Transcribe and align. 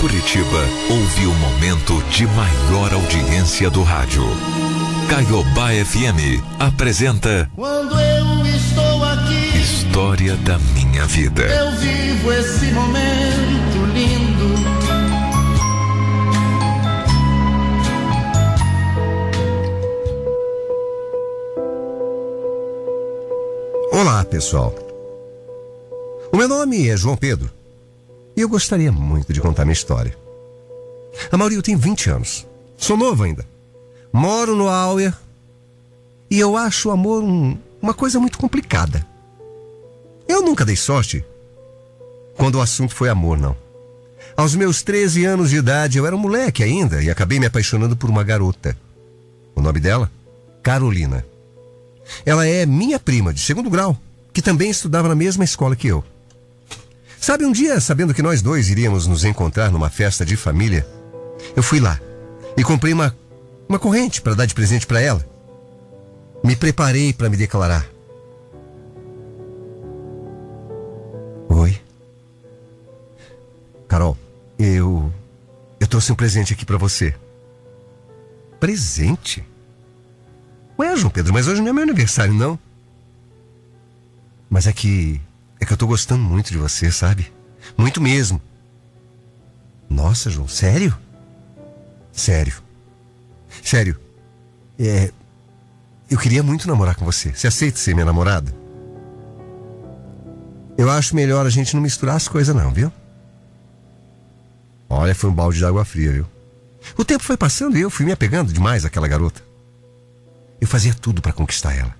Curitiba 0.00 0.60
ouve 0.90 1.26
o 1.26 1.34
momento 1.34 2.00
de 2.04 2.24
maior 2.28 2.94
audiência 2.94 3.68
do 3.68 3.82
rádio. 3.82 4.22
Caiobá 5.10 5.70
FM 5.84 6.40
apresenta 6.56 7.50
Quando 7.56 7.98
eu 7.98 8.46
estou 8.46 9.04
aqui, 9.04 9.58
História 9.58 10.36
da 10.36 10.56
Minha 10.72 11.04
Vida. 11.04 11.42
eu 11.42 11.72
vivo 11.78 12.32
esse 12.32 12.66
momento 12.66 13.86
lindo. 13.92 14.54
Olá, 23.90 24.24
pessoal. 24.24 24.72
O 26.32 26.36
meu 26.36 26.46
nome 26.46 26.88
é 26.88 26.96
João 26.96 27.16
Pedro 27.16 27.57
e 28.38 28.40
eu 28.40 28.48
gostaria 28.48 28.92
muito 28.92 29.32
de 29.32 29.40
contar 29.40 29.64
minha 29.64 29.72
história. 29.72 30.16
A 31.32 31.36
maioria 31.36 31.60
tem 31.60 31.74
20 31.74 32.08
anos. 32.08 32.46
Sou 32.76 32.96
novo 32.96 33.24
ainda. 33.24 33.44
Moro 34.12 34.54
no 34.54 34.68
Auer 34.68 35.12
e 36.30 36.38
eu 36.38 36.56
acho 36.56 36.88
o 36.88 36.92
amor 36.92 37.24
um- 37.24 37.58
uma 37.82 37.92
coisa 37.92 38.20
muito 38.20 38.38
complicada. 38.38 39.04
Eu 40.28 40.42
nunca 40.42 40.64
dei 40.64 40.76
sorte 40.76 41.24
quando 42.36 42.54
o 42.54 42.60
assunto 42.60 42.94
foi 42.94 43.08
amor, 43.08 43.36
não. 43.36 43.56
Aos 44.36 44.54
meus 44.54 44.82
13 44.82 45.24
anos 45.24 45.50
de 45.50 45.56
idade, 45.56 45.98
eu 45.98 46.06
era 46.06 46.14
um 46.14 46.18
moleque 46.20 46.62
ainda 46.62 47.02
e 47.02 47.10
acabei 47.10 47.40
me 47.40 47.46
apaixonando 47.46 47.96
por 47.96 48.08
uma 48.08 48.22
garota. 48.22 48.78
O 49.56 49.60
nome 49.60 49.80
dela? 49.80 50.08
Carolina. 50.62 51.26
Ela 52.24 52.46
é 52.46 52.64
minha 52.64 53.00
prima 53.00 53.34
de 53.34 53.40
segundo 53.40 53.68
grau, 53.68 53.98
que 54.32 54.40
também 54.40 54.70
estudava 54.70 55.08
na 55.08 55.16
mesma 55.16 55.42
escola 55.42 55.74
que 55.74 55.88
eu. 55.88 56.04
Sabe, 57.20 57.44
um 57.44 57.52
dia, 57.52 57.80
sabendo 57.80 58.14
que 58.14 58.22
nós 58.22 58.40
dois 58.40 58.70
iríamos 58.70 59.06
nos 59.06 59.24
encontrar 59.24 59.70
numa 59.70 59.90
festa 59.90 60.24
de 60.24 60.36
família, 60.36 60.86
eu 61.54 61.62
fui 61.62 61.80
lá 61.80 62.00
e 62.56 62.62
comprei 62.62 62.92
uma, 62.92 63.14
uma 63.68 63.78
corrente 63.78 64.22
para 64.22 64.34
dar 64.34 64.46
de 64.46 64.54
presente 64.54 64.86
para 64.86 65.00
ela. 65.00 65.24
Me 66.44 66.54
preparei 66.54 67.12
para 67.12 67.28
me 67.28 67.36
declarar. 67.36 67.86
Oi. 71.48 71.78
Carol, 73.88 74.16
eu. 74.58 75.12
Eu 75.80 75.86
trouxe 75.86 76.12
um 76.12 76.16
presente 76.16 76.52
aqui 76.52 76.64
para 76.64 76.76
você. 76.76 77.14
Presente? 78.60 79.44
Ué, 80.78 80.96
João 80.96 81.10
Pedro, 81.10 81.32
mas 81.32 81.48
hoje 81.48 81.60
não 81.60 81.70
é 81.70 81.72
meu 81.72 81.82
aniversário, 81.82 82.32
não. 82.32 82.58
Mas 84.48 84.66
é 84.66 84.72
que. 84.72 85.20
É 85.60 85.66
que 85.66 85.72
eu 85.72 85.76
tô 85.76 85.86
gostando 85.86 86.22
muito 86.22 86.50
de 86.50 86.58
você, 86.58 86.90
sabe? 86.90 87.32
Muito 87.76 88.00
mesmo. 88.00 88.40
Nossa, 89.88 90.30
João, 90.30 90.48
sério? 90.48 90.96
Sério. 92.12 92.62
Sério. 93.62 93.98
É. 94.78 95.10
Eu 96.10 96.18
queria 96.18 96.42
muito 96.42 96.66
namorar 96.66 96.94
com 96.94 97.04
você. 97.04 97.30
Você 97.32 97.46
aceita 97.46 97.78
ser 97.78 97.94
minha 97.94 98.06
namorada? 98.06 98.54
Eu 100.76 100.90
acho 100.90 101.16
melhor 101.16 101.44
a 101.44 101.50
gente 101.50 101.74
não 101.74 101.82
misturar 101.82 102.16
as 102.16 102.28
coisas, 102.28 102.54
não, 102.54 102.70
viu? 102.70 102.92
Olha, 104.88 105.14
foi 105.14 105.28
um 105.28 105.34
balde 105.34 105.58
de 105.58 105.64
água 105.64 105.84
fria, 105.84 106.12
viu? 106.12 106.26
O 106.96 107.04
tempo 107.04 107.24
foi 107.24 107.36
passando 107.36 107.76
e 107.76 107.80
eu 107.80 107.90
fui 107.90 108.06
me 108.06 108.12
apegando 108.12 108.52
demais 108.52 108.84
àquela 108.84 109.08
garota. 109.08 109.42
Eu 110.60 110.66
fazia 110.66 110.94
tudo 110.94 111.20
para 111.20 111.32
conquistar 111.32 111.74
ela. 111.74 111.94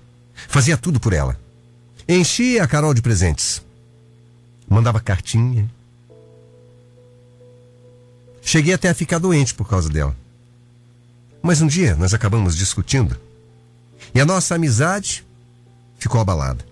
Fazia 0.47 0.77
tudo 0.77 0.99
por 0.99 1.13
ela. 1.13 1.39
Enchia 2.11 2.63
a 2.63 2.67
Carol 2.67 2.91
de 2.91 3.03
presentes. 3.03 3.61
Mandava 4.67 4.99
cartinha. 4.99 5.69
Cheguei 8.41 8.73
até 8.73 8.89
a 8.89 8.95
ficar 8.95 9.19
doente 9.19 9.53
por 9.53 9.69
causa 9.69 9.91
dela. 9.91 10.17
Mas 11.39 11.61
um 11.61 11.67
dia 11.67 11.95
nós 11.95 12.11
acabamos 12.11 12.57
discutindo. 12.57 13.15
E 14.11 14.19
a 14.19 14.25
nossa 14.25 14.55
amizade 14.55 15.23
ficou 15.99 16.19
abalada. 16.19 16.65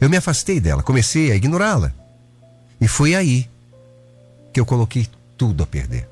Eu 0.00 0.10
me 0.10 0.16
afastei 0.16 0.58
dela, 0.58 0.82
comecei 0.82 1.30
a 1.30 1.36
ignorá-la. 1.36 1.94
E 2.80 2.88
foi 2.88 3.14
aí 3.14 3.48
que 4.52 4.58
eu 4.58 4.66
coloquei 4.66 5.08
tudo 5.38 5.62
a 5.62 5.66
perder. 5.66 6.08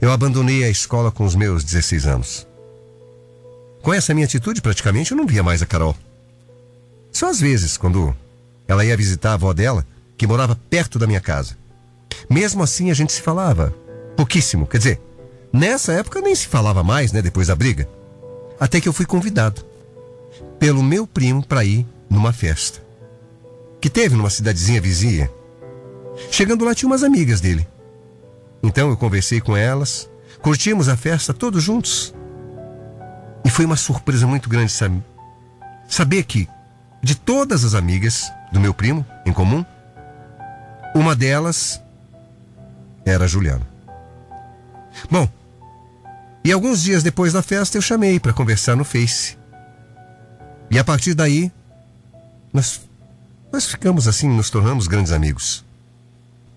Eu 0.00 0.12
abandonei 0.12 0.62
a 0.62 0.70
escola 0.70 1.10
com 1.10 1.24
os 1.24 1.34
meus 1.34 1.64
16 1.64 2.06
anos. 2.06 2.46
Com 3.82 3.92
essa 3.92 4.14
minha 4.14 4.26
atitude, 4.26 4.62
praticamente 4.62 5.10
eu 5.10 5.16
não 5.16 5.26
via 5.26 5.42
mais 5.42 5.60
a 5.60 5.66
Carol. 5.66 5.96
Só 7.16 7.30
às 7.30 7.40
vezes, 7.40 7.78
quando 7.78 8.14
ela 8.68 8.84
ia 8.84 8.94
visitar 8.94 9.30
a 9.30 9.34
avó 9.36 9.54
dela, 9.54 9.86
que 10.18 10.26
morava 10.26 10.54
perto 10.68 10.98
da 10.98 11.06
minha 11.06 11.18
casa. 11.18 11.56
Mesmo 12.28 12.62
assim, 12.62 12.90
a 12.90 12.94
gente 12.94 13.10
se 13.10 13.22
falava 13.22 13.74
pouquíssimo. 14.14 14.66
Quer 14.66 14.76
dizer, 14.76 15.00
nessa 15.50 15.94
época 15.94 16.20
nem 16.20 16.34
se 16.34 16.46
falava 16.46 16.84
mais, 16.84 17.12
né? 17.12 17.22
Depois 17.22 17.46
da 17.46 17.56
briga. 17.56 17.88
Até 18.60 18.82
que 18.82 18.86
eu 18.86 18.92
fui 18.92 19.06
convidado 19.06 19.64
pelo 20.58 20.82
meu 20.82 21.06
primo 21.06 21.42
para 21.42 21.64
ir 21.64 21.86
numa 22.10 22.34
festa 22.34 22.84
que 23.80 23.88
teve 23.88 24.14
numa 24.14 24.28
cidadezinha 24.28 24.78
vizinha. 24.82 25.30
Chegando 26.30 26.66
lá, 26.66 26.74
tinha 26.74 26.86
umas 26.86 27.02
amigas 27.02 27.40
dele. 27.40 27.66
Então 28.62 28.90
eu 28.90 28.96
conversei 28.98 29.40
com 29.40 29.56
elas, 29.56 30.06
curtimos 30.42 30.86
a 30.86 30.98
festa 30.98 31.32
todos 31.32 31.62
juntos. 31.62 32.14
E 33.42 33.48
foi 33.48 33.64
uma 33.64 33.76
surpresa 33.78 34.26
muito 34.26 34.50
grande 34.50 34.70
sabe? 34.70 35.02
saber 35.88 36.22
que, 36.24 36.46
de 37.02 37.14
todas 37.14 37.64
as 37.64 37.74
amigas 37.74 38.30
do 38.52 38.60
meu 38.60 38.74
primo 38.74 39.04
em 39.24 39.32
comum, 39.32 39.64
uma 40.94 41.14
delas 41.14 41.80
era 43.04 43.28
Juliana. 43.28 43.66
Bom, 45.10 45.28
e 46.44 46.52
alguns 46.52 46.82
dias 46.82 47.02
depois 47.02 47.32
da 47.32 47.42
festa 47.42 47.76
eu 47.76 47.82
chamei 47.82 48.18
para 48.18 48.32
conversar 48.32 48.76
no 48.76 48.84
Face. 48.84 49.36
E 50.70 50.78
a 50.78 50.84
partir 50.84 51.14
daí, 51.14 51.52
nós, 52.52 52.80
nós 53.52 53.66
ficamos 53.66 54.08
assim, 54.08 54.28
nos 54.28 54.50
tornamos 54.50 54.86
grandes 54.86 55.12
amigos. 55.12 55.64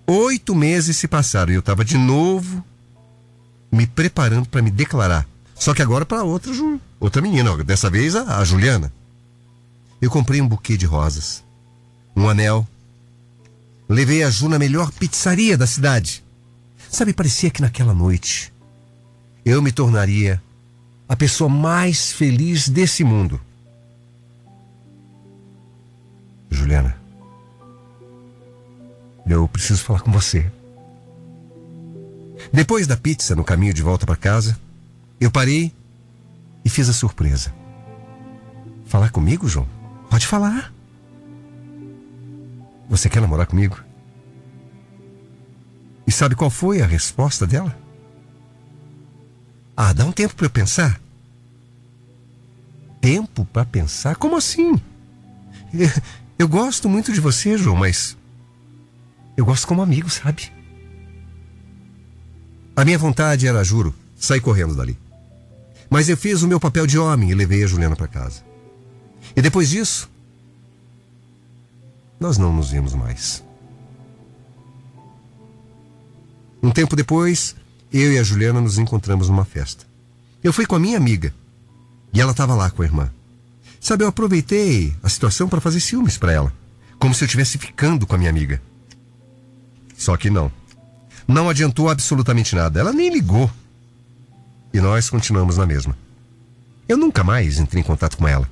Oito 0.07 0.55
meses 0.55 0.97
se 0.97 1.07
passaram 1.07 1.51
e 1.51 1.55
eu 1.55 1.59
estava 1.59 1.85
de 1.85 1.97
novo 1.97 2.63
me 3.71 3.85
preparando 3.85 4.47
para 4.47 4.61
me 4.61 4.71
declarar. 4.71 5.27
Só 5.53 5.73
que 5.73 5.81
agora 5.81 6.05
para 6.05 6.23
outra, 6.23 6.51
outra 6.99 7.21
menina, 7.21 7.55
dessa 7.63 7.89
vez 7.89 8.15
a, 8.15 8.39
a 8.39 8.43
Juliana. 8.43 8.91
Eu 10.01 10.09
comprei 10.09 10.41
um 10.41 10.47
buquê 10.47 10.77
de 10.77 10.85
rosas, 10.85 11.43
um 12.15 12.29
anel. 12.29 12.67
Levei 13.87 14.23
a 14.23 14.29
Ju 14.29 14.47
na 14.47 14.59
melhor 14.59 14.91
pizzaria 14.91 15.57
da 15.57 15.67
cidade. 15.67 16.23
Sabe, 16.89 17.13
parecia 17.13 17.49
que 17.49 17.61
naquela 17.61 17.93
noite 17.93 18.53
eu 19.45 19.61
me 19.61 19.71
tornaria 19.71 20.41
a 21.07 21.15
pessoa 21.15 21.49
mais 21.49 22.11
feliz 22.11 22.69
desse 22.69 23.03
mundo. 23.03 23.41
Juliana, 26.49 26.95
eu 29.27 29.47
preciso 29.47 29.83
falar 29.83 30.01
com 30.01 30.11
você. 30.11 30.51
Depois 32.53 32.87
da 32.87 32.95
pizza, 32.95 33.35
no 33.35 33.43
caminho 33.43 33.73
de 33.73 33.81
volta 33.81 34.05
para 34.05 34.15
casa, 34.15 34.57
eu 35.19 35.29
parei 35.29 35.73
e 36.63 36.69
fiz 36.69 36.89
a 36.89 36.93
surpresa. 36.93 37.53
Falar 38.85 39.09
comigo, 39.09 39.47
João? 39.47 39.78
Pode 40.09 40.25
falar. 40.25 40.73
Você 42.89 43.07
quer 43.07 43.21
namorar 43.21 43.45
comigo? 43.45 43.79
E 46.07 46.11
sabe 46.11 46.35
qual 46.35 46.49
foi 46.49 46.81
a 46.81 46.87
resposta 46.87 47.45
dela? 47.45 47.77
Ah, 49.77 49.93
dá 49.93 50.05
um 50.05 50.11
tempo 50.11 50.35
para 50.35 50.47
eu 50.47 50.49
pensar. 50.49 50.99
Tempo 52.99 53.45
para 53.45 53.63
pensar? 53.63 54.15
Como 54.15 54.35
assim? 54.35 54.81
Eu, 56.37 56.47
gosto 56.47 56.89
muito 56.89 57.13
de 57.13 57.21
você, 57.21 57.57
João, 57.57 57.75
mas 57.75 58.17
eu 59.37 59.45
gosto 59.45 59.67
como 59.67 59.81
amigo, 59.81 60.09
sabe? 60.09 60.51
A 62.75 62.83
minha 62.83 62.97
vontade 62.97 63.45
era, 63.45 63.63
juro, 63.63 63.93
sair 64.15 64.41
correndo 64.41 64.75
dali. 64.75 64.97
Mas 65.89 66.09
eu 66.09 66.17
fiz 66.17 66.41
o 66.41 66.47
meu 66.47 66.59
papel 66.59 66.87
de 66.87 66.97
homem 66.97 67.29
e 67.29 67.35
levei 67.35 67.63
a 67.63 67.67
Juliana 67.67 67.95
para 67.95 68.07
casa. 68.07 68.48
E 69.35 69.41
depois 69.41 69.69
disso, 69.69 70.09
nós 72.19 72.37
não 72.37 72.53
nos 72.53 72.71
vimos 72.71 72.93
mais. 72.93 73.43
Um 76.61 76.71
tempo 76.71 76.95
depois, 76.95 77.55
eu 77.91 78.13
e 78.13 78.19
a 78.19 78.23
Juliana 78.23 78.59
nos 78.59 78.77
encontramos 78.77 79.29
numa 79.29 79.45
festa. 79.45 79.85
Eu 80.43 80.51
fui 80.51 80.65
com 80.65 80.75
a 80.75 80.79
minha 80.79 80.97
amiga 80.97 81.33
e 82.13 82.19
ela 82.19 82.31
estava 82.31 82.53
lá 82.53 82.69
com 82.69 82.81
a 82.81 82.85
irmã. 82.85 83.11
Sabe, 83.79 84.03
eu 84.03 84.09
aproveitei 84.09 84.93
a 85.01 85.07
situação 85.07 85.47
para 85.47 85.61
fazer 85.61 85.79
ciúmes 85.79 86.17
para 86.17 86.33
ela, 86.33 86.53
como 86.97 87.13
se 87.13 87.23
eu 87.23 87.25
estivesse 87.25 87.57
ficando 87.57 88.05
com 88.05 88.15
a 88.15 88.17
minha 88.17 88.29
amiga. 88.29 88.61
Só 89.97 90.17
que 90.17 90.29
não. 90.29 90.51
Não 91.27 91.49
adiantou 91.49 91.89
absolutamente 91.89 92.55
nada. 92.55 92.79
Ela 92.79 92.91
nem 92.91 93.09
ligou. 93.09 93.49
E 94.73 94.79
nós 94.79 95.09
continuamos 95.09 95.57
na 95.57 95.65
mesma. 95.65 95.95
Eu 96.87 96.97
nunca 96.97 97.23
mais 97.23 97.59
entrei 97.59 97.81
em 97.81 97.85
contato 97.85 98.17
com 98.17 98.27
ela. 98.27 98.49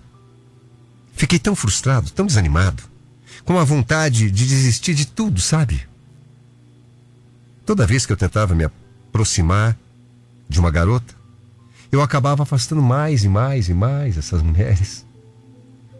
Fiquei 1.17 1.39
tão 1.39 1.55
frustrado, 1.55 2.11
tão 2.11 2.27
desanimado, 2.27 2.83
com 3.43 3.57
a 3.57 3.63
vontade 3.63 4.29
de 4.29 4.47
desistir 4.47 4.93
de 4.93 5.07
tudo, 5.07 5.41
sabe? 5.41 5.87
Toda 7.65 7.87
vez 7.87 8.05
que 8.05 8.13
eu 8.13 8.17
tentava 8.17 8.53
me 8.53 8.63
aproximar 8.63 9.75
de 10.47 10.59
uma 10.59 10.69
garota, 10.69 11.15
eu 11.91 12.03
acabava 12.03 12.43
afastando 12.43 12.83
mais 12.83 13.23
e 13.23 13.27
mais 13.27 13.67
e 13.67 13.73
mais 13.73 14.15
essas 14.15 14.43
mulheres. 14.43 15.03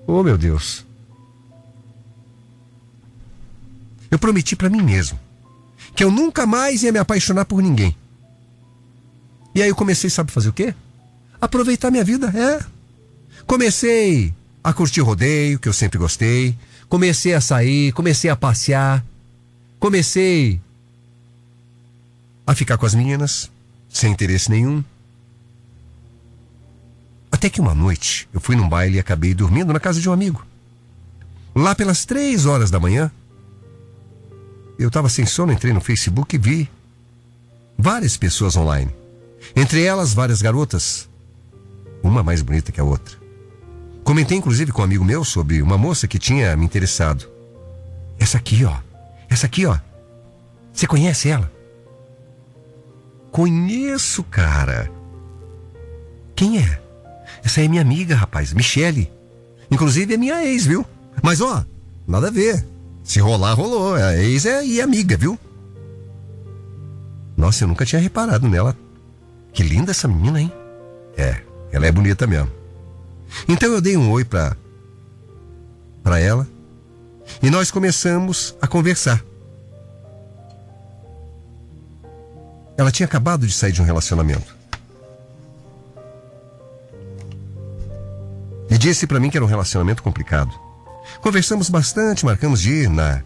Oh, 0.06 0.22
meu 0.22 0.38
Deus. 0.38 0.86
Eu 4.12 4.20
prometi 4.20 4.56
para 4.56 4.70
mim 4.70 4.84
mesmo 4.84 5.20
que 5.96 6.04
eu 6.04 6.12
nunca 6.12 6.46
mais 6.46 6.84
ia 6.84 6.92
me 6.92 7.00
apaixonar 7.00 7.46
por 7.46 7.60
ninguém. 7.60 7.98
E 9.56 9.64
aí 9.64 9.70
eu 9.70 9.76
comecei, 9.76 10.12
sabe 10.12 10.32
fazer 10.32 10.50
o 10.50 10.54
quê? 10.54 10.76
Aproveitar 11.42 11.90
minha 11.90 12.04
vida, 12.04 12.28
é. 12.28 12.64
Comecei 13.48 14.32
a 14.64 14.74
curtir 14.74 15.02
rodeio, 15.02 15.60
que 15.60 15.68
eu 15.70 15.74
sempre 15.74 15.98
gostei. 15.98 16.58
Comecei 16.90 17.34
a 17.34 17.42
sair, 17.42 17.92
comecei 17.92 18.30
a 18.30 18.36
passear. 18.36 19.04
Comecei 19.80 20.60
a 22.46 22.56
ficar 22.56 22.78
com 22.78 22.86
as 22.86 22.96
meninas, 22.96 23.52
sem 23.90 24.12
interesse 24.12 24.50
nenhum. 24.50 24.84
Até 27.32 27.50
que 27.50 27.62
uma 27.62 27.76
noite 27.76 28.28
eu 28.34 28.40
fui 28.40 28.56
num 28.56 28.68
baile 28.68 28.96
e 28.96 29.00
acabei 29.00 29.34
dormindo 29.34 29.74
na 29.74 29.80
casa 29.80 30.00
de 30.00 30.10
um 30.10 30.14
amigo. 30.14 30.46
Lá 31.54 31.76
pelas 31.76 32.06
três 32.06 32.46
horas 32.46 32.72
da 32.72 32.80
manhã, 32.80 33.12
eu 34.80 34.88
estava 34.88 35.10
sem 35.10 35.26
sono, 35.26 35.52
entrei 35.52 35.74
no 35.74 35.82
Facebook 35.82 36.36
e 36.36 36.40
vi 36.40 36.70
várias 37.78 38.16
pessoas 38.16 38.56
online. 38.56 38.92
Entre 39.56 39.84
elas, 39.84 40.14
várias 40.14 40.42
garotas, 40.42 41.10
uma 42.02 42.24
mais 42.24 42.42
bonita 42.42 42.72
que 42.72 42.80
a 42.80 42.84
outra. 42.84 43.18
Comentei 44.08 44.38
inclusive 44.38 44.72
com 44.72 44.80
um 44.80 44.86
amigo 44.86 45.04
meu 45.04 45.26
sobre 45.26 45.62
uma 45.62 45.78
moça 45.78 46.08
que 46.08 46.18
tinha 46.18 46.56
me 46.56 46.64
interessado. 46.64 47.28
Essa 48.18 48.38
aqui, 48.38 48.64
ó. 48.64 48.74
Essa 49.28 49.48
aqui, 49.48 49.66
ó. 49.66 49.78
Você 50.72 50.88
conhece 50.88 51.28
ela? 51.28 51.52
Conheço, 53.34 54.24
cara. 54.24 54.90
Quem 56.34 56.58
é? 56.58 56.82
Essa 57.44 57.62
é 57.62 57.68
minha 57.68 57.82
amiga, 57.82 58.16
rapaz, 58.16 58.54
Michele. 58.54 59.12
Inclusive 59.70 60.14
é 60.14 60.18
minha 60.18 60.42
ex, 60.42 60.66
viu? 60.66 60.86
Mas 61.22 61.42
ó, 61.42 61.66
nada 62.08 62.30
a 62.30 62.32
ver. 62.32 62.66
Se 63.04 63.20
rolar, 63.20 63.56
rolou. 63.56 63.96
A 63.96 64.16
ex 64.16 64.46
é 64.46 64.66
e 64.66 64.82
amiga, 64.82 65.18
viu? 65.18 65.38
Nossa, 67.36 67.66
eu 67.66 67.68
nunca 67.68 67.86
tinha 67.86 68.02
reparado 68.02 68.48
nela. 68.48 68.74
Que 69.52 69.64
linda 69.64 69.92
essa 69.92 70.08
menina, 70.08 70.40
hein? 70.40 70.52
É, 71.18 71.42
ela 71.74 71.86
é 71.86 71.92
bonita 71.92 72.26
mesmo. 72.26 72.57
Então 73.48 73.72
eu 73.72 73.82
dei 73.82 73.98
um 73.98 74.10
oi 74.12 74.24
pra, 74.24 74.56
pra 76.04 76.20
ela 76.20 76.48
e 77.42 77.50
nós 77.50 77.72
começamos 77.72 78.56
a 78.62 78.68
conversar. 78.68 79.24
Ela 82.78 82.92
tinha 82.92 83.06
acabado 83.06 83.46
de 83.46 83.54
sair 83.54 83.72
de 83.72 83.82
um 83.82 83.86
relacionamento. 83.86 84.56
E 88.70 88.78
disse 88.78 89.08
para 89.08 89.20
mim 89.20 89.30
que 89.30 89.38
era 89.38 89.46
um 89.46 89.50
relacionamento 89.50 90.04
complicado. 90.04 90.52
Conversamos 91.22 91.70
bastante, 91.70 92.26
marcamos 92.26 92.62
de 92.62 92.72
ir 92.72 92.90
na, 92.90 93.24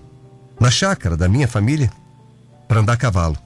na 0.59 0.71
chácara 0.71 1.17
da 1.17 1.27
minha 1.27 1.47
família 1.47 1.91
para 2.67 2.79
andar 2.79 2.93
a 2.93 2.97
cavalo. 2.97 3.37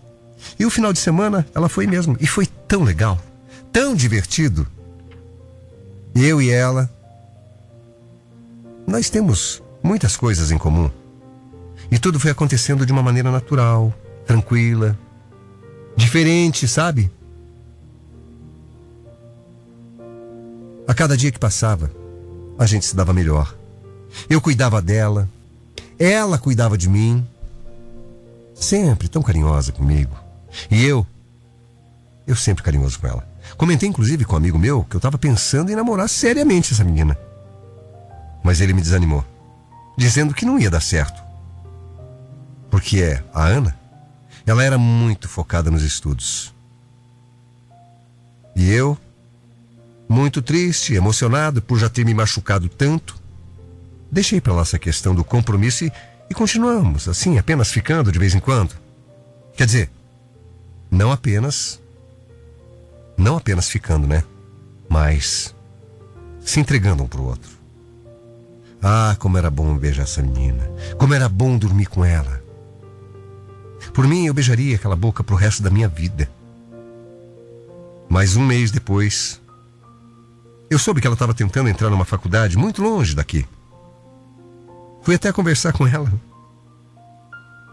E 0.60 0.66
o 0.66 0.70
final 0.70 0.94
de 0.94 1.00
semana 1.00 1.48
ela 1.56 1.70
foi 1.70 1.88
mesmo. 1.88 2.16
E 2.20 2.28
foi 2.28 2.46
tão 2.46 2.84
legal, 2.84 3.20
tão 3.72 3.96
divertido. 3.96 4.68
Eu 6.16 6.42
e 6.42 6.50
ela, 6.50 6.90
nós 8.88 9.10
temos 9.10 9.62
muitas 9.84 10.16
coisas 10.16 10.50
em 10.50 10.58
comum. 10.58 10.90
E 11.92 12.00
tudo 12.00 12.22
foi 12.22 12.32
acontecendo 12.32 12.86
de 12.86 12.92
uma 12.94 13.04
maneira 13.04 13.30
natural, 13.30 13.94
tranquila, 14.26 14.98
diferente, 15.98 16.70
sabe? 16.70 17.12
A 20.88 20.94
cada 20.94 21.18
dia 21.18 21.32
que 21.32 21.40
passava, 21.40 21.92
a 22.58 22.66
gente 22.66 22.86
se 22.86 22.96
dava 22.96 23.12
melhor. 23.12 23.54
Eu 24.30 24.40
cuidava 24.40 24.82
dela, 24.82 25.30
ela 26.00 26.38
cuidava 26.38 26.78
de 26.78 26.88
mim. 26.88 27.28
Sempre 28.54 29.10
tão 29.10 29.22
carinhosa 29.22 29.74
comigo. 29.74 30.16
E 30.72 30.86
eu, 30.86 31.06
eu 32.26 32.38
sempre 32.38 32.64
carinhoso 32.64 33.00
com 33.00 33.08
ela. 33.08 33.35
Comentei 33.58 33.88
inclusive 33.88 34.26
com 34.26 34.34
um 34.34 34.38
amigo 34.38 34.58
meu 34.58 34.84
que 34.84 34.96
eu 34.96 35.00
estava 35.00 35.18
pensando 35.18 35.72
em 35.72 35.76
namorar 35.76 36.10
seriamente 36.10 36.74
essa 36.74 36.84
menina. 36.84 37.18
Mas 38.44 38.62
ele 38.62 38.74
me 38.74 38.82
desanimou, 38.82 39.24
dizendo 39.98 40.34
que 40.34 40.46
não 40.46 40.60
ia 40.60 40.70
dar 40.70 40.82
certo. 40.82 41.24
Porque 42.70 43.02
é 43.02 43.24
a 43.34 43.46
Ana, 43.46 43.78
ela 44.46 44.64
era 44.64 44.78
muito 44.78 45.28
focada 45.28 45.72
nos 45.72 45.84
estudos. 45.84 46.54
E 48.56 48.72
eu, 48.72 48.98
muito 50.08 50.42
triste, 50.42 50.94
emocionado 50.94 51.62
por 51.62 51.80
já 51.80 51.90
ter 51.90 52.06
me 52.06 52.14
machucado 52.14 52.70
tanto, 52.70 53.16
deixei 54.12 54.40
para 54.40 54.54
lá 54.54 54.62
essa 54.62 54.80
questão 54.80 55.16
do 55.16 55.24
compromisso 55.24 55.86
e, 55.86 55.92
e 56.30 56.34
continuamos, 56.34 57.08
assim, 57.08 57.38
apenas 57.38 57.72
ficando 57.72 58.12
de 58.12 58.20
vez 58.20 58.36
em 58.36 58.40
quando. 58.40 58.76
Quer 59.58 59.66
dizer, 59.66 59.90
não 60.92 61.12
apenas 61.12 61.82
não 63.18 63.38
apenas 63.38 63.70
ficando, 63.70 64.08
né? 64.08 64.24
Mas 64.90 65.56
se 66.42 66.60
entregando 66.60 67.04
um 67.04 67.08
pro 67.08 67.24
outro. 67.24 67.50
Ah, 68.82 69.16
como 69.18 69.38
era 69.38 69.50
bom 69.50 69.76
beijar 69.78 70.04
essa 70.04 70.22
menina. 70.22 70.70
Como 70.98 71.14
era 71.14 71.28
bom 71.28 71.58
dormir 71.58 71.88
com 71.88 72.06
ela. 72.06 72.44
Por 73.94 74.08
mim, 74.08 74.26
eu 74.28 74.34
beijaria 74.34 74.76
aquela 74.76 74.96
boca 74.96 75.24
pro 75.24 75.36
resto 75.36 75.64
da 75.64 75.70
minha 75.70 75.88
vida. 75.88 76.30
Mas 78.08 78.36
um 78.36 78.46
mês 78.46 78.70
depois, 78.72 79.42
eu 80.70 80.78
soube 80.78 81.02
que 81.02 81.08
ela 81.08 81.16
estava 81.16 81.34
tentando 81.34 81.70
entrar 81.70 81.90
numa 81.90 82.06
faculdade 82.06 82.58
muito 82.58 82.84
longe 82.84 83.16
daqui. 83.16 83.46
Fui 85.02 85.16
até 85.16 85.32
conversar 85.32 85.74
com 85.74 85.88
ela. 85.88 86.12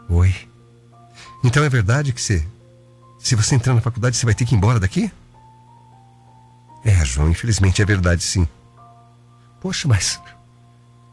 Oi. 0.09 0.35
Então 1.45 1.65
é 1.65 1.69
verdade 1.69 2.13
que 2.13 2.21
você, 2.21 2.47
se 3.19 3.35
você 3.35 3.55
entrar 3.55 3.75
na 3.75 3.81
faculdade, 3.81 4.17
você 4.17 4.25
vai 4.25 4.35
ter 4.35 4.45
que 4.45 4.55
ir 4.55 4.59
embora 4.59 4.79
daqui? 4.79 5.11
É, 6.85 7.05
João, 7.05 7.31
infelizmente 7.31 7.81
é 7.81 7.85
verdade 7.85 8.23
sim. 8.23 8.47
Poxa, 9.61 9.87
mas 9.87 10.21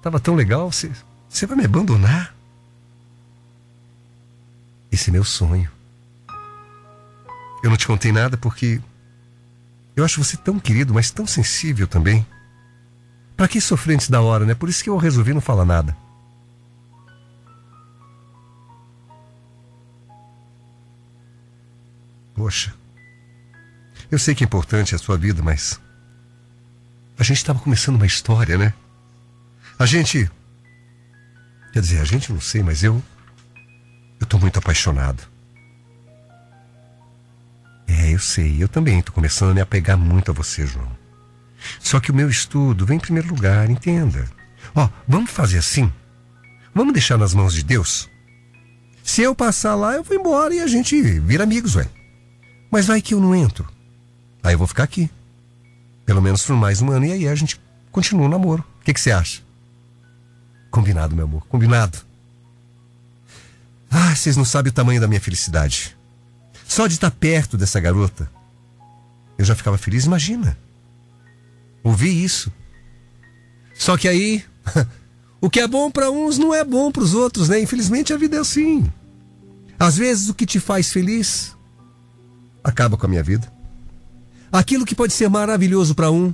tava 0.02 0.20
tão 0.20 0.36
legal, 0.36 0.72
você, 0.72 0.92
você 1.28 1.46
vai 1.46 1.58
me 1.58 1.66
abandonar? 1.66 2.36
Esse 4.92 5.10
é 5.10 5.14
meu 5.14 5.24
sonho. 5.24 5.70
Eu 7.62 7.70
não 7.70 7.78
te 7.78 7.86
contei 7.86 8.12
nada 8.12 8.38
porque 8.38 8.82
eu 9.96 10.04
acho 10.04 10.24
você 10.24 10.38
tão 10.38 10.60
querido, 10.60 10.94
mas 10.94 11.12
tão 11.12 11.28
sensível 11.28 11.88
também. 11.88 12.26
Para 13.36 13.48
que 13.48 13.62
sofrer 13.62 13.96
antes 13.96 14.10
da 14.10 14.22
hora, 14.22 14.46
né? 14.46 14.56
Por 14.56 14.68
isso 14.70 14.84
que 14.84 14.90
eu 14.90 14.98
resolvi 14.98 15.34
não 15.34 15.42
falar 15.42 15.66
nada. 15.66 15.96
Poxa, 22.34 22.74
eu 24.12 24.18
sei 24.18 24.34
que 24.34 24.44
é 24.44 24.46
importante 24.46 24.96
a 24.96 24.98
sua 24.98 25.18
vida, 25.18 25.42
mas. 25.44 25.80
A 27.18 27.24
gente 27.24 27.38
estava 27.38 27.60
começando 27.60 27.96
uma 27.96 28.06
história, 28.06 28.58
né? 28.58 28.74
A 29.78 29.86
gente. 29.86 30.30
Quer 31.72 31.82
dizer, 31.82 32.02
a 32.02 32.06
gente 32.06 32.32
não 32.32 32.42
sei, 32.42 32.64
mas 32.64 32.84
eu. 32.84 33.02
Eu 34.20 34.26
tô 34.26 34.38
muito 34.38 34.58
apaixonado. 34.58 35.24
É, 37.88 38.14
eu 38.14 38.20
sei, 38.20 38.62
eu 38.62 38.68
também 38.68 39.02
tô 39.02 39.12
começando 39.12 39.52
a 39.52 39.54
me 39.54 39.62
apegar 39.62 39.98
muito 39.98 40.32
a 40.32 40.34
você, 40.34 40.66
João. 40.66 40.92
Só 41.80 42.00
que 42.00 42.12
o 42.12 42.16
meu 42.16 42.30
estudo 42.30 42.86
vem 42.86 42.98
em 42.98 43.02
primeiro 43.02 43.30
lugar, 43.30 43.70
entenda. 43.70 44.26
Ó, 44.76 44.90
vamos 45.08 45.32
fazer 45.32 45.58
assim? 45.58 45.92
Vamos 46.74 46.94
deixar 46.94 47.18
nas 47.18 47.34
mãos 47.34 47.54
de 47.54 47.64
Deus? 47.64 48.10
Se 49.04 49.22
eu 49.22 49.34
passar 49.34 49.76
lá, 49.76 49.96
eu 49.96 50.04
vou 50.04 50.16
embora 50.16 50.54
e 50.54 50.60
a 50.60 50.68
gente 50.68 51.02
vira 51.02 51.44
amigos, 51.44 51.76
ué. 51.76 51.90
Mas 52.72 52.86
vai 52.86 53.02
que 53.02 53.14
eu 53.14 53.20
não 53.20 53.36
entro. 53.36 53.68
Aí 54.44 54.54
eu 54.54 54.58
vou 54.58 54.68
ficar 54.68 54.84
aqui. 54.84 55.10
Pelo 56.06 56.22
menos 56.22 56.44
por 56.44 56.56
mais 56.56 56.82
um 56.82 56.92
ano. 56.92 57.06
E 57.06 57.12
aí 57.12 57.28
a 57.28 57.36
gente 57.36 57.60
continua 57.92 58.26
o 58.26 58.30
namoro. 58.30 58.64
O 58.82 58.84
que, 58.84 58.94
que 58.94 59.00
você 59.00 59.12
acha? 59.12 59.42
Combinado, 60.72 61.16
meu 61.16 61.26
amor. 61.26 61.46
Combinado. 61.48 61.98
Ah, 63.90 64.16
vocês 64.16 64.38
não 64.38 64.46
sabem 64.46 64.70
o 64.70 64.74
tamanho 64.74 65.02
da 65.02 65.08
minha 65.08 65.22
felicidade. 65.22 65.98
Só 66.68 66.86
de 66.86 66.94
estar 66.94 67.10
perto 67.12 67.58
dessa 67.58 67.80
garota, 67.80 68.30
eu 69.38 69.44
já 69.44 69.56
ficava 69.56 69.78
feliz. 69.78 70.06
Imagina. 70.06 70.58
Ouvir 71.84 72.24
isso. 72.24 72.52
Só 73.74 73.98
que 73.98 74.08
aí, 74.08 74.46
o 75.42 75.50
que 75.50 75.60
é 75.60 75.68
bom 75.68 75.90
para 75.90 76.12
uns 76.12 76.38
não 76.38 76.54
é 76.54 76.64
bom 76.64 76.92
para 76.92 77.02
os 77.02 77.14
outros, 77.14 77.50
né? 77.50 77.60
Infelizmente 77.60 78.14
a 78.14 78.18
vida 78.18 78.38
é 78.38 78.40
assim. 78.40 78.92
Às 79.80 79.98
vezes 79.98 80.30
o 80.30 80.34
que 80.34 80.46
te 80.46 80.60
faz 80.60 80.92
feliz 80.92 81.56
acaba 82.64 82.98
com 82.98 83.06
a 83.06 83.10
minha 83.10 83.24
vida. 83.24 83.52
Aquilo 84.52 84.86
que 84.86 84.96
pode 84.96 85.14
ser 85.14 85.30
maravilhoso 85.30 85.94
para 85.94 86.12
um, 86.12 86.34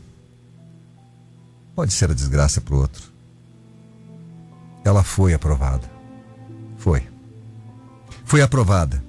pode 1.75 1.91
ser 1.91 2.10
a 2.10 2.13
desgraça 2.13 2.62
para 2.62 2.74
o 2.74 2.79
outro. 2.79 3.03
Ela 4.84 5.03
foi 5.03 5.34
aprovada. 5.34 5.89
Foi. 6.77 7.03
Foi 8.24 8.41
aprovada. 8.41 9.03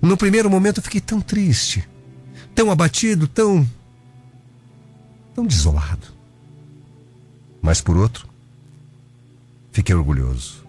No 0.00 0.16
primeiro 0.16 0.48
momento 0.48 0.78
eu 0.78 0.82
fiquei 0.82 1.00
tão 1.00 1.20
triste, 1.20 1.86
tão 2.54 2.70
abatido, 2.70 3.26
tão. 3.26 3.68
tão 5.34 5.44
desolado. 5.44 6.06
Mas 7.60 7.80
por 7.80 7.96
outro, 7.96 8.28
fiquei 9.72 9.94
orgulhoso. 9.94 10.64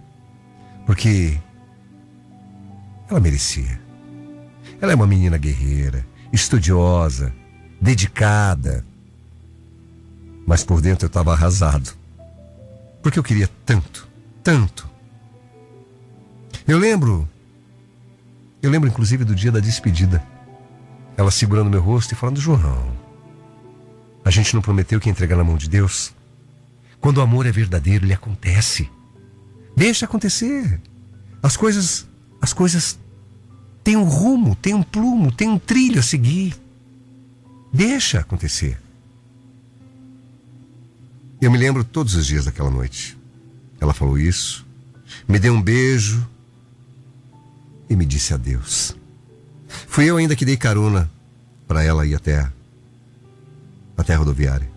Porque 0.85 1.39
ela 3.09 3.19
merecia. 3.19 3.79
Ela 4.81 4.91
é 4.91 4.95
uma 4.95 5.07
menina 5.07 5.37
guerreira, 5.37 6.05
estudiosa, 6.31 7.33
dedicada. 7.81 8.85
Mas 10.45 10.63
por 10.63 10.81
dentro 10.81 11.05
eu 11.05 11.09
estava 11.09 11.33
arrasado. 11.33 11.91
Porque 13.01 13.19
eu 13.19 13.23
queria 13.23 13.49
tanto, 13.65 14.07
tanto. 14.43 14.89
Eu 16.67 16.77
lembro 16.77 17.27
eu 18.61 18.69
lembro 18.69 18.89
inclusive 18.89 19.23
do 19.23 19.33
dia 19.33 19.51
da 19.51 19.59
despedida. 19.59 20.23
Ela 21.15 21.31
segurando 21.31 21.69
meu 21.69 21.81
rosto 21.81 22.11
e 22.11 22.15
falando: 22.15 22.41
João, 22.41 22.91
a 24.23 24.29
gente 24.29 24.53
não 24.53 24.61
prometeu 24.61 24.99
que 24.99 25.07
ia 25.07 25.11
entregar 25.11 25.37
na 25.37 25.43
mão 25.43 25.57
de 25.57 25.69
Deus? 25.69 26.13
Quando 26.99 27.17
o 27.19 27.21
amor 27.21 27.45
é 27.45 27.51
verdadeiro, 27.51 28.05
ele 28.05 28.13
acontece. 28.13 28.89
Deixa 29.75 30.05
acontecer. 30.05 30.81
As 31.41 31.55
coisas, 31.55 32.07
as 32.41 32.51
coisas 32.51 32.99
têm 33.89 33.97
um 33.97 34.03
rumo, 34.03 34.55
têm 34.55 34.75
um 34.75 34.83
plumo, 34.83 35.31
têm 35.31 35.49
um 35.49 35.57
trilho 35.57 35.99
a 35.99 36.03
seguir. 36.03 36.55
Deixa 37.73 38.19
acontecer. 38.19 38.79
Eu 41.41 41.49
me 41.49 41.57
lembro 41.57 41.83
todos 41.83 42.13
os 42.13 42.27
dias 42.27 42.45
daquela 42.45 42.69
noite. 42.69 43.17
Ela 43.81 43.91
falou 43.91 44.15
isso, 44.15 44.63
me 45.27 45.39
deu 45.39 45.55
um 45.55 45.61
beijo, 45.61 46.23
e 47.89 47.95
me 47.95 48.05
disse 48.05 48.31
adeus. 48.31 48.95
Fui 49.87 50.05
eu 50.05 50.17
ainda 50.17 50.35
que 50.35 50.45
dei 50.45 50.55
carona 50.55 51.09
para 51.67 51.83
ela 51.83 52.05
ir 52.05 52.13
até, 52.13 52.47
até 53.97 54.13
a 54.13 54.17
rodoviária. 54.19 54.69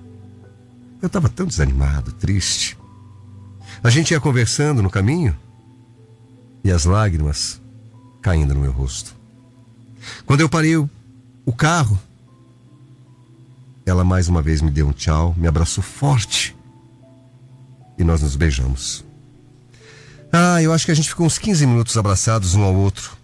Eu 1.02 1.08
estava 1.08 1.28
tão 1.28 1.44
desanimado, 1.44 2.12
triste. 2.12 2.78
A 3.84 3.90
gente 3.90 4.12
ia 4.12 4.20
conversando 4.20 4.82
no 4.82 4.88
caminho 4.88 5.36
e 6.64 6.70
as 6.70 6.86
lágrimas 6.86 7.61
caindo 8.22 8.54
no 8.54 8.60
meu 8.60 8.72
rosto. 8.72 9.14
Quando 10.24 10.40
eu 10.40 10.48
parei 10.48 10.76
o, 10.76 10.88
o 11.44 11.52
carro, 11.52 11.98
ela 13.84 14.04
mais 14.04 14.28
uma 14.28 14.40
vez 14.40 14.62
me 14.62 14.70
deu 14.70 14.86
um 14.86 14.92
tchau, 14.92 15.34
me 15.36 15.48
abraçou 15.48 15.82
forte 15.82 16.56
e 17.98 18.04
nós 18.04 18.22
nos 18.22 18.36
beijamos. 18.36 19.04
Ah, 20.32 20.62
eu 20.62 20.72
acho 20.72 20.86
que 20.86 20.92
a 20.92 20.94
gente 20.94 21.08
ficou 21.08 21.26
uns 21.26 21.38
15 21.38 21.66
minutos 21.66 21.96
abraçados 21.98 22.54
um 22.54 22.62
ao 22.62 22.74
outro. 22.74 23.16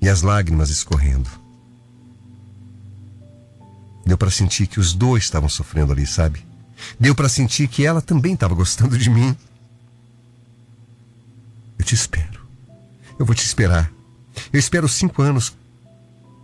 E 0.00 0.08
as 0.08 0.22
lágrimas 0.22 0.68
escorrendo. 0.68 1.30
Deu 4.04 4.18
para 4.18 4.30
sentir 4.30 4.66
que 4.66 4.80
os 4.80 4.92
dois 4.92 5.24
estavam 5.24 5.48
sofrendo 5.48 5.92
ali, 5.92 6.06
sabe? 6.06 6.44
Deu 6.98 7.14
para 7.14 7.28
sentir 7.28 7.68
que 7.68 7.84
ela 7.84 8.00
também 8.00 8.34
estava 8.34 8.54
gostando 8.54 8.98
de 8.98 9.08
mim. 9.08 9.36
Eu 11.78 11.84
te 11.84 11.94
espero. 11.94 12.35
Eu 13.18 13.26
vou 13.26 13.34
te 13.34 13.44
esperar. 13.44 13.90
Eu 14.52 14.58
espero 14.58 14.88
cinco 14.88 15.22
anos. 15.22 15.56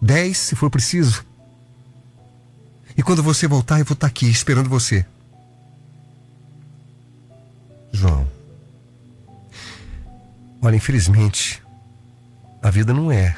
Dez, 0.01 0.39
se 0.39 0.57
for 0.57 0.71
preciso. 0.71 1.25
E 2.97 3.03
quando 3.03 3.23
você 3.23 3.47
voltar, 3.47 3.79
eu 3.79 3.85
vou 3.85 3.95
estar 3.95 4.07
aqui 4.07 4.29
esperando 4.29 4.69
você. 4.69 5.07
João. 7.93 8.27
Olha, 10.61 10.77
infelizmente, 10.77 11.63
a 12.63 12.71
vida 12.71 12.93
não 12.93 13.11
é 13.11 13.37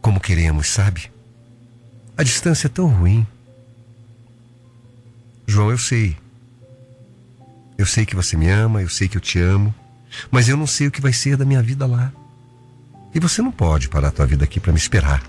como 0.00 0.20
queremos, 0.20 0.66
sabe? 0.66 1.10
A 2.16 2.22
distância 2.22 2.66
é 2.66 2.70
tão 2.70 2.86
ruim. 2.88 3.26
João, 5.46 5.70
eu 5.70 5.78
sei. 5.78 6.16
Eu 7.78 7.86
sei 7.86 8.04
que 8.04 8.14
você 8.14 8.36
me 8.36 8.48
ama, 8.48 8.82
eu 8.82 8.88
sei 8.88 9.08
que 9.08 9.16
eu 9.16 9.20
te 9.20 9.38
amo, 9.38 9.74
mas 10.30 10.48
eu 10.48 10.56
não 10.56 10.66
sei 10.66 10.86
o 10.86 10.90
que 10.90 11.00
vai 11.00 11.12
ser 11.12 11.36
da 11.36 11.44
minha 11.44 11.62
vida 11.62 11.86
lá. 11.86 12.12
E 13.14 13.20
você 13.20 13.42
não 13.42 13.52
pode 13.52 13.88
parar 13.88 14.08
a 14.08 14.12
tua 14.12 14.26
vida 14.26 14.44
aqui 14.44 14.58
para 14.58 14.72
me 14.72 14.78
esperar. 14.78 15.22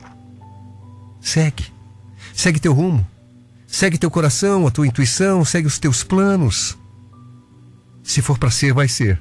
Segue. 1.20 1.66
Segue 2.34 2.60
teu 2.60 2.74
rumo. 2.74 3.06
Segue 3.68 3.98
teu 3.98 4.12
coração, 4.12 4.68
a 4.68 4.72
tua 4.72 4.88
intuição, 4.88 5.44
segue 5.44 5.68
os 5.68 5.80
teus 5.80 6.04
planos. 6.04 6.78
Se 8.04 8.22
for 8.22 8.38
para 8.38 8.52
ser, 8.52 8.74
vai 8.74 8.88
ser. 8.88 9.20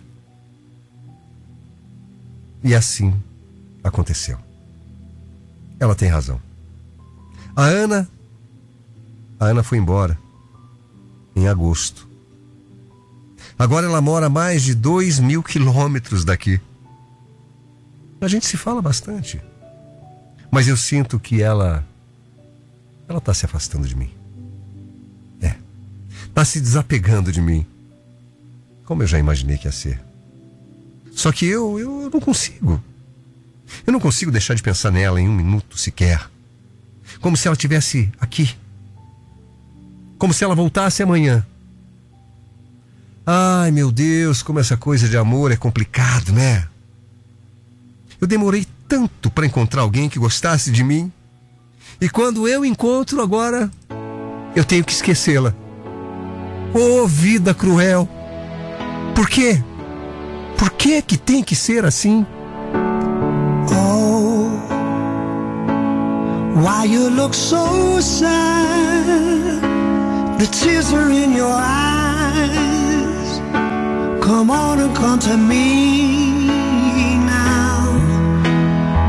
E 2.62 2.74
assim 2.74 3.14
aconteceu. 3.82 4.38
Ela 5.80 5.94
tem 5.94 6.08
razão. 6.08 6.40
A 7.56 7.64
Ana. 7.64 8.08
A 9.40 9.46
Ana 9.46 9.62
foi 9.62 9.78
embora 9.78 10.18
em 11.34 11.48
agosto. 11.48 12.08
Agora 13.62 13.86
ela 13.86 14.00
mora 14.00 14.26
a 14.26 14.28
mais 14.28 14.64
de 14.64 14.74
dois 14.74 15.20
mil 15.20 15.40
quilômetros 15.40 16.24
daqui. 16.24 16.60
A 18.20 18.26
gente 18.26 18.44
se 18.44 18.56
fala 18.56 18.82
bastante. 18.82 19.40
Mas 20.50 20.66
eu 20.66 20.76
sinto 20.76 21.20
que 21.20 21.40
ela. 21.40 21.86
Ela 23.08 23.18
está 23.18 23.32
se 23.32 23.44
afastando 23.44 23.86
de 23.86 23.94
mim. 23.94 24.10
É. 25.40 25.54
Está 26.26 26.44
se 26.44 26.60
desapegando 26.60 27.30
de 27.30 27.40
mim. 27.40 27.64
Como 28.84 29.04
eu 29.04 29.06
já 29.06 29.20
imaginei 29.20 29.56
que 29.56 29.68
ia 29.68 29.72
ser. 29.72 30.02
Só 31.12 31.30
que 31.30 31.46
eu, 31.46 31.78
eu 31.78 32.10
não 32.12 32.20
consigo. 32.20 32.82
Eu 33.86 33.92
não 33.92 34.00
consigo 34.00 34.32
deixar 34.32 34.54
de 34.54 34.62
pensar 34.62 34.90
nela 34.90 35.20
em 35.20 35.28
um 35.28 35.36
minuto 35.36 35.78
sequer. 35.78 36.28
Como 37.20 37.36
se 37.36 37.46
ela 37.46 37.56
tivesse 37.56 38.10
aqui. 38.18 38.56
Como 40.18 40.34
se 40.34 40.42
ela 40.42 40.56
voltasse 40.56 41.00
amanhã. 41.00 41.46
Ai, 43.24 43.70
meu 43.70 43.92
Deus, 43.92 44.42
como 44.42 44.58
essa 44.58 44.76
coisa 44.76 45.08
de 45.08 45.16
amor 45.16 45.52
é 45.52 45.56
complicado, 45.56 46.32
né? 46.32 46.66
Eu 48.20 48.26
demorei 48.26 48.66
tanto 48.88 49.30
para 49.30 49.46
encontrar 49.46 49.82
alguém 49.82 50.08
que 50.08 50.18
gostasse 50.18 50.70
de 50.70 50.82
mim. 50.82 51.10
E 52.00 52.08
quando 52.08 52.48
eu 52.48 52.64
encontro 52.64 53.22
agora, 53.22 53.70
eu 54.56 54.64
tenho 54.64 54.84
que 54.84 54.92
esquecê-la. 54.92 55.54
Oh, 56.74 57.06
vida 57.06 57.54
cruel! 57.54 58.08
Por 59.14 59.28
quê? 59.28 59.62
Por 60.58 60.70
que 60.70 61.00
que 61.02 61.16
tem 61.16 61.44
que 61.44 61.54
ser 61.54 61.84
assim? 61.84 62.26
Oh, 63.70 64.50
why 66.60 66.92
you 66.92 67.08
look 67.08 67.36
so 67.36 68.00
sad? 68.00 69.60
The 70.38 70.46
tears 70.46 70.92
are 70.92 71.12
in 71.12 71.36
your 71.36 71.52
eyes. 71.52 71.91
Come 74.22 74.52
on 74.52 74.78
and 74.78 74.94
come 74.94 75.18
to 75.18 75.36
me 75.36 76.46
now, 77.26 77.92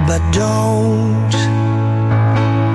but 0.07 0.21
don't 0.31 1.31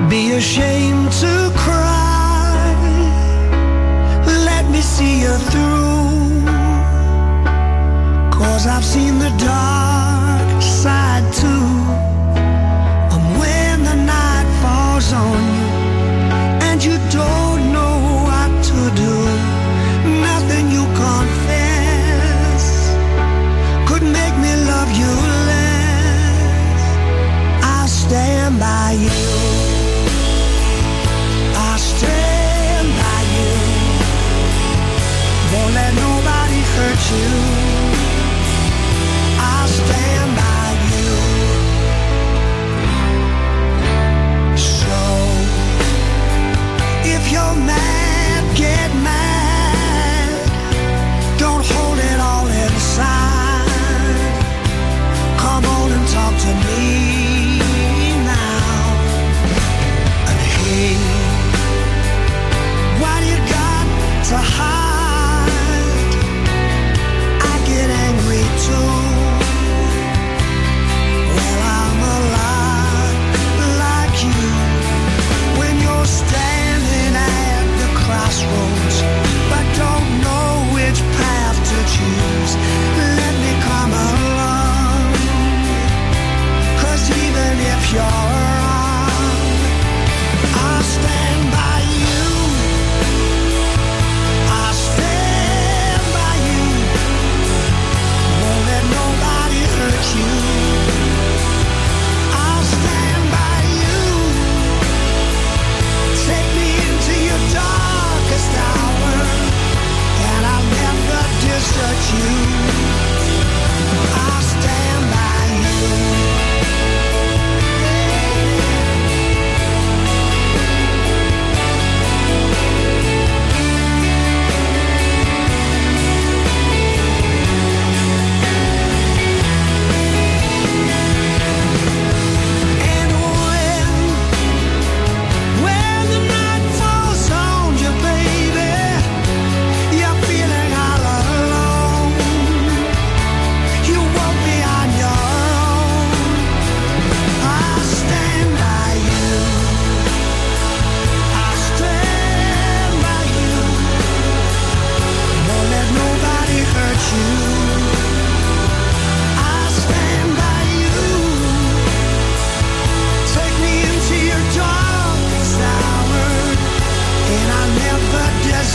be 0.09 0.31
ashamed 0.31 1.11
to 1.23 1.51
cry. 1.53 2.75
Let 4.49 4.69
me 4.71 4.79
see 4.79 5.21
you 5.25 5.35
through. 5.51 6.45
Cause 8.31 8.67
I've 8.67 8.85
seen 8.85 9.19
the 9.19 9.29
dark 9.37 9.78
you. 37.11 37.68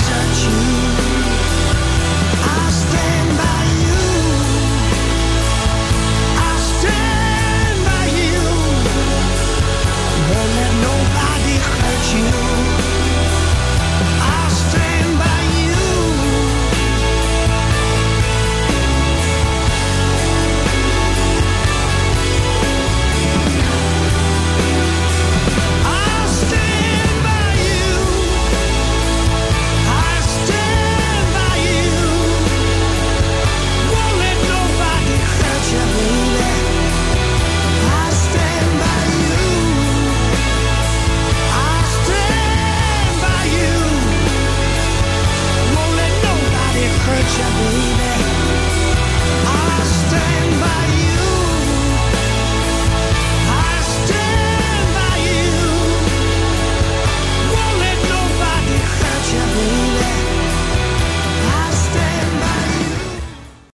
touch 0.02 0.46
you. 0.46 1.03